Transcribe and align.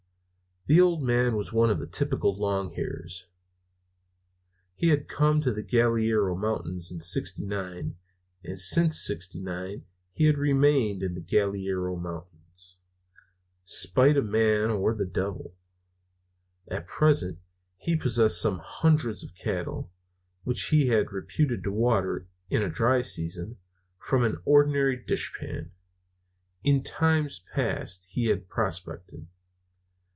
The 0.67 0.79
old 0.79 1.01
man 1.01 1.35
was 1.35 1.51
one 1.51 1.71
of 1.71 1.79
the 1.79 1.87
typical 1.87 2.37
"long 2.37 2.73
hairs." 2.75 3.25
He 4.75 4.89
had 4.89 5.07
come 5.07 5.41
to 5.41 5.51
the 5.51 5.63
Galiuro 5.63 6.37
Mountains 6.37 6.91
in 6.91 6.99
'69, 6.99 7.95
and 8.43 8.59
since 8.59 8.99
'69 9.01 9.85
he 10.11 10.25
had 10.25 10.37
remained 10.37 11.01
in 11.01 11.15
the 11.15 11.19
Galiuro 11.19 11.99
Mountains, 11.99 12.77
spite 13.63 14.15
of 14.17 14.25
man 14.27 14.69
or 14.69 14.93
the 14.93 15.03
devil. 15.07 15.55
At 16.67 16.87
present 16.87 17.39
he 17.75 17.95
possessed 17.95 18.39
some 18.39 18.59
hundreds 18.59 19.23
of 19.23 19.33
cattle, 19.33 19.91
which 20.43 20.65
he 20.67 20.87
was 20.91 21.07
reputed 21.11 21.63
to 21.63 21.71
water, 21.71 22.27
in 22.51 22.61
a 22.61 22.69
dry 22.69 23.01
season, 23.01 23.57
from 23.97 24.23
an 24.23 24.37
ordinary 24.45 24.95
dish 24.95 25.33
pan. 25.37 25.71
In 26.63 26.83
times 26.83 27.43
past 27.53 28.09
he 28.11 28.27
had 28.27 28.47
prospected. 28.47 29.27